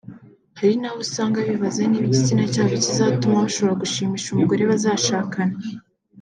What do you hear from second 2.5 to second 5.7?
cyabo kizatuma bashobora gushimisha umugore bazashakana